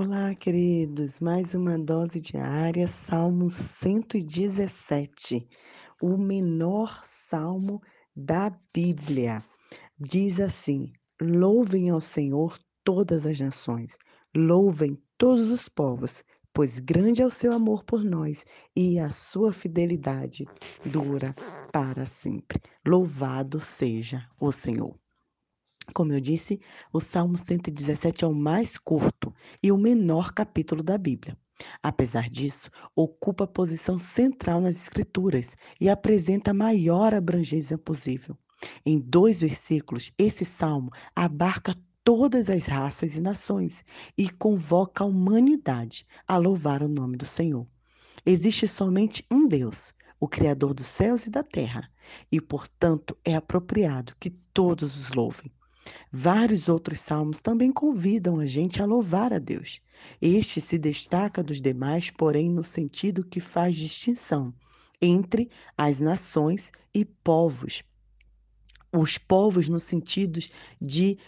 Olá, 0.00 0.32
queridos. 0.32 1.18
Mais 1.18 1.54
uma 1.54 1.76
dose 1.76 2.20
diária, 2.20 2.86
Salmo 2.86 3.50
117, 3.50 5.44
o 6.00 6.16
menor 6.16 7.00
salmo 7.02 7.82
da 8.14 8.56
Bíblia. 8.72 9.42
Diz 9.98 10.38
assim: 10.38 10.92
Louvem 11.20 11.90
ao 11.90 12.00
Senhor 12.00 12.56
todas 12.84 13.26
as 13.26 13.40
nações, 13.40 13.98
louvem 14.36 14.96
todos 15.18 15.50
os 15.50 15.68
povos, 15.68 16.22
pois 16.54 16.78
grande 16.78 17.20
é 17.20 17.26
o 17.26 17.30
seu 17.30 17.52
amor 17.52 17.82
por 17.82 18.04
nós 18.04 18.44
e 18.76 19.00
a 19.00 19.10
sua 19.10 19.52
fidelidade 19.52 20.46
dura 20.86 21.34
para 21.72 22.06
sempre. 22.06 22.62
Louvado 22.86 23.58
seja 23.58 24.24
o 24.38 24.52
Senhor. 24.52 24.94
Como 25.94 26.12
eu 26.12 26.20
disse, 26.20 26.60
o 26.92 27.00
Salmo 27.00 27.36
117 27.36 28.24
é 28.24 28.26
o 28.26 28.34
mais 28.34 28.76
curto 28.76 29.34
e 29.62 29.72
o 29.72 29.76
menor 29.76 30.32
capítulo 30.32 30.82
da 30.82 30.98
Bíblia. 30.98 31.36
Apesar 31.82 32.28
disso, 32.30 32.70
ocupa 32.94 33.46
posição 33.46 33.98
central 33.98 34.60
nas 34.60 34.76
Escrituras 34.76 35.56
e 35.80 35.88
apresenta 35.88 36.52
a 36.52 36.54
maior 36.54 37.14
abrangência 37.14 37.76
possível. 37.76 38.36
Em 38.84 38.98
dois 38.98 39.40
versículos, 39.40 40.12
esse 40.18 40.44
salmo 40.44 40.90
abarca 41.14 41.74
todas 42.04 42.48
as 42.48 42.64
raças 42.66 43.16
e 43.16 43.20
nações 43.20 43.84
e 44.16 44.30
convoca 44.30 45.04
a 45.04 45.06
humanidade 45.06 46.06
a 46.26 46.36
louvar 46.36 46.82
o 46.82 46.88
nome 46.88 47.16
do 47.16 47.26
Senhor. 47.26 47.66
Existe 48.24 48.68
somente 48.68 49.24
um 49.30 49.46
Deus, 49.46 49.92
o 50.20 50.28
Criador 50.28 50.74
dos 50.74 50.86
céus 50.86 51.26
e 51.26 51.30
da 51.30 51.42
terra, 51.42 51.90
e, 52.30 52.40
portanto, 52.40 53.16
é 53.24 53.34
apropriado 53.34 54.14
que 54.18 54.30
todos 54.30 54.96
os 54.96 55.10
louvem. 55.10 55.52
Vários 56.12 56.68
outros 56.68 57.00
salmos 57.00 57.40
também 57.40 57.72
convidam 57.72 58.40
a 58.40 58.46
gente 58.46 58.82
a 58.82 58.86
louvar 58.86 59.32
a 59.32 59.38
Deus. 59.38 59.80
Este 60.20 60.60
se 60.60 60.78
destaca 60.78 61.42
dos 61.42 61.60
demais, 61.60 62.10
porém, 62.10 62.50
no 62.50 62.64
sentido 62.64 63.24
que 63.24 63.40
faz 63.40 63.76
distinção 63.76 64.54
entre 65.00 65.50
as 65.76 66.00
nações 66.00 66.72
e 66.94 67.04
povos. 67.04 67.82
Os 68.92 69.18
povos 69.18 69.68
no 69.68 69.78
sentido 69.78 70.40
de 70.80 71.18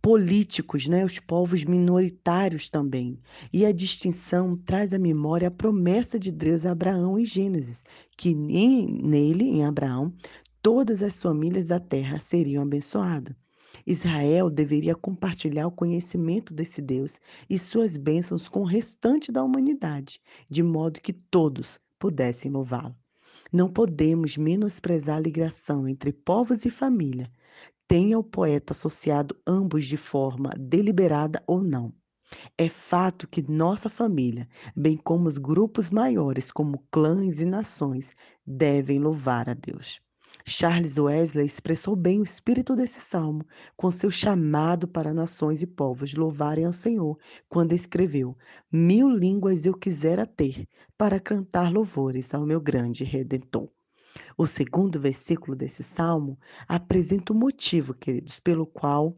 políticos, 0.00 0.86
né? 0.86 1.04
os 1.04 1.18
povos 1.18 1.64
minoritários 1.64 2.68
também. 2.68 3.18
E 3.52 3.66
a 3.66 3.72
distinção 3.72 4.56
traz 4.56 4.94
à 4.94 4.98
memória 4.98 5.48
a 5.48 5.50
promessa 5.50 6.18
de 6.18 6.30
Deus 6.30 6.64
a 6.64 6.72
Abraão 6.72 7.18
em 7.18 7.24
Gênesis, 7.24 7.84
que 8.16 8.34
nele, 8.34 9.44
em 9.44 9.64
Abraão, 9.64 10.14
todas 10.62 11.02
as 11.02 11.20
famílias 11.20 11.66
da 11.66 11.80
terra 11.80 12.18
seriam 12.18 12.62
abençoadas. 12.62 13.34
Israel 13.86 14.50
deveria 14.50 14.94
compartilhar 14.94 15.66
o 15.66 15.72
conhecimento 15.72 16.52
desse 16.52 16.80
Deus 16.82 17.20
e 17.48 17.58
suas 17.58 17.96
bênçãos 17.96 18.48
com 18.48 18.60
o 18.60 18.66
restante 18.66 19.32
da 19.32 19.42
humanidade, 19.42 20.20
de 20.48 20.62
modo 20.62 21.00
que 21.00 21.12
todos 21.12 21.80
pudessem 21.98 22.50
louvá-lo. 22.50 22.94
Não 23.52 23.68
podemos 23.68 24.36
menosprezar 24.36 25.16
a 25.16 25.20
ligação 25.20 25.88
entre 25.88 26.12
povos 26.12 26.64
e 26.64 26.70
família, 26.70 27.30
tenha 27.90 28.16
o 28.16 28.22
poeta 28.22 28.72
associado 28.72 29.36
ambos 29.44 29.84
de 29.84 29.96
forma 29.96 30.50
deliberada 30.56 31.42
ou 31.44 31.60
não. 31.60 31.92
É 32.56 32.68
fato 32.68 33.26
que 33.26 33.42
nossa 33.50 33.90
família, 33.90 34.48
bem 34.76 34.96
como 34.96 35.28
os 35.28 35.36
grupos 35.36 35.90
maiores, 35.90 36.52
como 36.52 36.86
clãs 36.92 37.40
e 37.40 37.44
nações, 37.44 38.12
devem 38.46 39.00
louvar 39.00 39.48
a 39.48 39.54
Deus. 39.54 40.00
Charles 40.50 40.98
Wesley 40.98 41.46
expressou 41.46 41.94
bem 41.94 42.18
o 42.18 42.24
espírito 42.24 42.74
desse 42.74 43.00
salmo 43.00 43.46
com 43.76 43.88
seu 43.92 44.10
chamado 44.10 44.88
para 44.88 45.14
nações 45.14 45.62
e 45.62 45.66
povos 45.66 46.12
louvarem 46.12 46.64
ao 46.64 46.72
Senhor, 46.72 47.16
quando 47.48 47.72
escreveu: 47.72 48.36
Mil 48.70 49.08
línguas 49.08 49.64
eu 49.64 49.72
quisera 49.72 50.26
ter 50.26 50.66
para 50.98 51.20
cantar 51.20 51.72
louvores 51.72 52.34
ao 52.34 52.44
meu 52.44 52.60
grande 52.60 53.04
redentor. 53.04 53.70
O 54.36 54.44
segundo 54.44 54.98
versículo 54.98 55.56
desse 55.56 55.84
salmo 55.84 56.36
apresenta 56.66 57.32
o 57.32 57.36
motivo, 57.36 57.94
queridos, 57.94 58.40
pelo 58.40 58.66
qual 58.66 59.16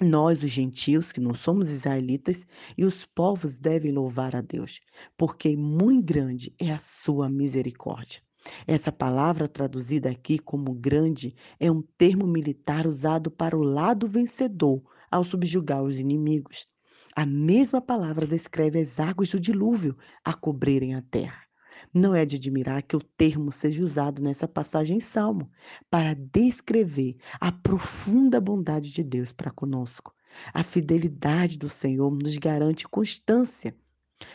nós, 0.00 0.42
os 0.42 0.50
gentios, 0.50 1.12
que 1.12 1.20
não 1.20 1.34
somos 1.34 1.68
israelitas, 1.68 2.46
e 2.78 2.84
os 2.86 3.04
povos 3.04 3.58
devem 3.58 3.92
louvar 3.92 4.34
a 4.34 4.40
Deus, 4.40 4.80
porque 5.18 5.54
muito 5.54 6.06
grande 6.06 6.54
é 6.58 6.72
a 6.72 6.78
sua 6.78 7.28
misericórdia. 7.28 8.25
Essa 8.66 8.92
palavra 8.92 9.48
traduzida 9.48 10.10
aqui 10.10 10.38
como 10.38 10.74
grande 10.74 11.34
é 11.58 11.70
um 11.70 11.82
termo 11.82 12.26
militar 12.26 12.86
usado 12.86 13.30
para 13.30 13.56
o 13.56 13.62
lado 13.62 14.08
vencedor 14.08 14.82
ao 15.10 15.24
subjugar 15.24 15.82
os 15.82 15.98
inimigos. 15.98 16.66
A 17.14 17.24
mesma 17.24 17.80
palavra 17.80 18.26
descreve 18.26 18.80
as 18.80 19.00
águas 19.00 19.30
do 19.30 19.40
dilúvio 19.40 19.96
a 20.24 20.34
cobrirem 20.34 20.94
a 20.94 21.02
terra. 21.02 21.46
Não 21.94 22.14
é 22.14 22.26
de 22.26 22.36
admirar 22.36 22.82
que 22.82 22.96
o 22.96 23.02
termo 23.16 23.50
seja 23.50 23.82
usado 23.82 24.20
nessa 24.20 24.46
passagem 24.46 24.98
em 24.98 25.00
Salmo 25.00 25.50
para 25.90 26.14
descrever 26.14 27.16
a 27.40 27.50
profunda 27.50 28.40
bondade 28.40 28.90
de 28.90 29.02
Deus 29.02 29.32
para 29.32 29.50
conosco. 29.50 30.12
A 30.52 30.62
fidelidade 30.62 31.56
do 31.56 31.68
Senhor 31.68 32.10
nos 32.10 32.36
garante 32.36 32.86
constância 32.86 33.74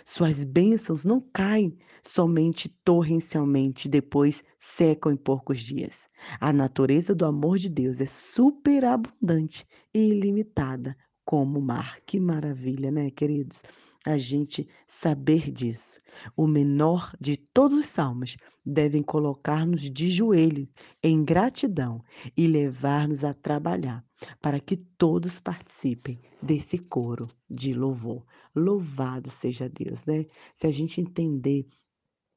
suas 0.06 0.44
bênçãos 0.44 1.06
não 1.06 1.22
caem 1.34 1.78
somente 2.04 2.70
torrencialmente, 2.84 3.90
depois 3.90 4.44
secam 4.60 5.12
em 5.12 5.18
poucos 5.18 5.60
dias. 5.60 6.10
A 6.40 6.54
natureza 6.54 7.16
do 7.16 7.26
amor 7.26 7.58
de 7.58 7.70
Deus 7.70 8.00
é 8.00 8.06
superabundante 8.06 9.66
e 9.94 10.00
ilimitada 10.10 10.96
como 11.26 11.60
o 11.60 11.62
mar. 11.62 12.00
Que 12.06 12.20
maravilha, 12.20 12.92
né, 12.92 13.10
queridos? 13.10 13.62
A 14.06 14.18
gente 14.18 14.68
saber 14.88 15.52
disso. 15.52 16.00
O 16.36 16.48
menor 16.48 17.16
de 17.22 17.38
todos 17.38 17.78
os 17.78 17.86
salmos 17.86 18.36
devem 18.66 19.04
colocar-nos 19.04 19.92
de 19.92 20.10
joelhos 20.10 20.68
em 21.04 21.24
gratidão 21.24 22.04
e 22.36 22.48
levar-nos 22.48 23.24
a 23.24 23.34
trabalhar 23.34 24.04
para 24.42 24.60
que 24.60 24.76
todos 24.76 25.40
participem 25.40 26.20
desse 26.42 26.80
coro 26.80 27.28
de 27.50 27.74
louvor. 27.74 28.26
Louvado 28.56 29.30
seja 29.30 29.70
Deus, 29.70 30.04
né? 30.06 30.26
Se 30.58 30.66
a 30.66 30.72
gente 30.72 31.00
entender 31.00 31.68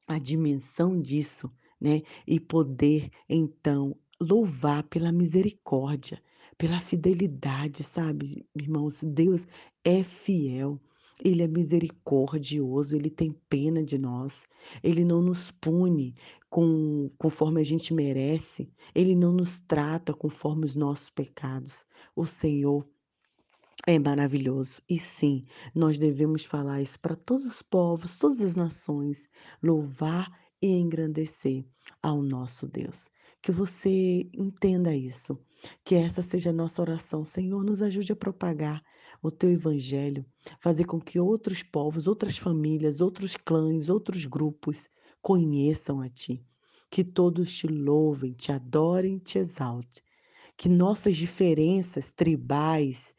a 0.07 0.19
dimensão 0.19 1.01
disso, 1.01 1.51
né, 1.81 2.01
e 2.25 2.39
poder 2.39 3.09
então 3.27 3.95
louvar 4.19 4.83
pela 4.83 5.11
misericórdia, 5.11 6.21
pela 6.57 6.79
fidelidade, 6.79 7.83
sabe, 7.83 8.45
irmãos? 8.55 9.03
Deus 9.03 9.47
é 9.83 10.03
fiel. 10.03 10.79
Ele 11.23 11.43
é 11.43 11.47
misericordioso, 11.47 12.95
ele 12.95 13.09
tem 13.09 13.31
pena 13.49 13.81
de 13.83 13.97
nós, 13.97 14.45
ele 14.83 15.05
não 15.05 15.21
nos 15.21 15.49
pune 15.49 16.13
com, 16.49 17.09
conforme 17.17 17.61
a 17.61 17.63
gente 17.63 17.93
merece, 17.93 18.69
ele 18.93 19.15
não 19.15 19.31
nos 19.31 19.59
trata 19.59 20.13
conforme 20.13 20.65
os 20.65 20.75
nossos 20.75 21.09
pecados. 21.09 21.85
O 22.15 22.25
Senhor 22.25 22.85
é 23.87 23.99
maravilhoso. 23.99 24.81
E 24.89 24.99
sim, 24.99 25.45
nós 25.73 25.99
devemos 25.99 26.43
falar 26.43 26.81
isso 26.81 26.99
para 26.99 27.15
todos 27.15 27.47
os 27.47 27.61
povos, 27.61 28.17
todas 28.17 28.41
as 28.41 28.55
nações, 28.55 29.29
louvar 29.61 30.31
e 30.61 30.67
engrandecer 30.67 31.65
ao 32.01 32.21
nosso 32.21 32.67
Deus. 32.67 33.11
Que 33.45 33.51
você 33.51 34.27
entenda 34.33 34.95
isso, 34.95 35.37
que 35.83 35.93
essa 35.93 36.23
seja 36.23 36.49
a 36.49 36.51
nossa 36.51 36.81
oração. 36.81 37.23
Senhor, 37.23 37.63
nos 37.63 37.79
ajude 37.79 38.11
a 38.11 38.15
propagar 38.15 38.83
o 39.21 39.29
teu 39.29 39.51
evangelho, 39.51 40.25
fazer 40.59 40.85
com 40.85 40.99
que 40.99 41.19
outros 41.19 41.61
povos, 41.61 42.07
outras 42.07 42.39
famílias, 42.39 43.01
outros 43.01 43.37
clãs, 43.37 43.87
outros 43.87 44.25
grupos 44.25 44.89
conheçam 45.21 46.01
a 46.01 46.09
ti. 46.09 46.43
Que 46.89 47.03
todos 47.03 47.55
te 47.55 47.67
louvem, 47.67 48.33
te 48.33 48.51
adorem, 48.51 49.19
te 49.19 49.37
exaltem. 49.37 50.01
Que 50.57 50.67
nossas 50.67 51.15
diferenças 51.15 52.09
tribais, 52.09 53.13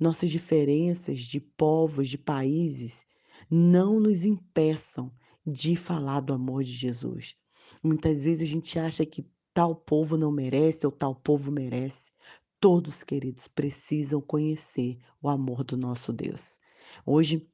nossas 0.00 0.30
diferenças 0.30 1.20
de 1.20 1.38
povos, 1.38 2.08
de 2.08 2.16
países, 2.16 3.04
não 3.50 4.00
nos 4.00 4.24
impeçam 4.24 5.12
de 5.46 5.76
falar 5.76 6.20
do 6.20 6.32
amor 6.32 6.64
de 6.64 6.72
Jesus. 6.72 7.36
Muitas 7.84 8.22
vezes 8.22 8.48
a 8.48 8.50
gente 8.50 8.78
acha 8.78 9.04
que 9.04 9.22
tal 9.56 9.74
povo 9.74 10.18
não 10.18 10.30
merece 10.30 10.84
ou 10.84 10.92
tal 10.92 11.14
povo 11.14 11.50
merece. 11.50 12.12
Todos, 12.60 13.02
queridos, 13.02 13.48
precisam 13.48 14.20
conhecer 14.20 14.98
o 15.22 15.30
amor 15.30 15.64
do 15.64 15.78
nosso 15.78 16.12
Deus. 16.12 16.58
Hoje, 17.06 17.48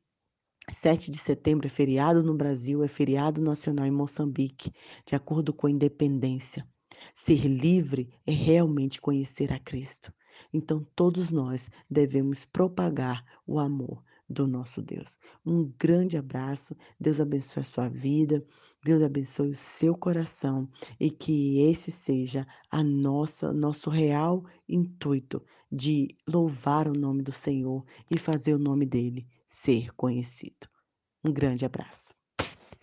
7 0.69 1.13
de 1.13 1.19
setembro 1.19 1.69
é 1.69 1.71
feriado 1.71 2.21
no 2.21 2.35
Brasil, 2.35 2.83
é 2.83 2.89
feriado 2.89 3.41
nacional 3.41 3.87
em 3.87 3.93
Moçambique, 3.93 4.73
de 5.07 5.15
acordo 5.15 5.53
com 5.53 5.69
a 5.69 5.71
independência. 5.71 6.67
Ser 7.15 7.47
livre 7.47 8.13
é 8.27 8.33
realmente 8.33 9.01
conhecer 9.01 9.53
a 9.53 9.61
Cristo. 9.61 10.13
Então, 10.53 10.85
todos 10.97 11.31
nós 11.31 11.71
devemos 11.89 12.45
propagar 12.45 13.25
o 13.47 13.61
amor 13.61 14.03
do 14.29 14.49
nosso 14.49 14.83
Deus. 14.83 15.17
Um 15.47 15.73
grande 15.79 16.17
abraço, 16.17 16.77
Deus 16.99 17.21
abençoe 17.21 17.61
a 17.61 17.65
sua 17.65 17.89
vida, 17.89 18.45
Deus 18.85 19.01
abençoe 19.01 19.51
o 19.51 19.55
seu 19.55 19.97
coração 19.97 20.69
e 20.99 21.09
que 21.09 21.61
esse 21.61 21.93
seja 21.93 22.47
a 22.69 22.83
nossa 22.83 23.53
nosso 23.53 23.89
real 23.89 24.45
intuito 24.69 25.41
de 25.71 26.09
louvar 26.27 26.89
o 26.89 26.93
nome 26.93 27.23
do 27.23 27.33
Senhor 27.33 27.85
e 28.11 28.19
fazer 28.19 28.55
o 28.55 28.59
nome 28.59 28.85
dele 28.85 29.27
ser 29.49 29.95
conhecido. 29.95 30.69
Um 31.25 31.33
grande 31.33 31.65
abraço. 31.65 32.13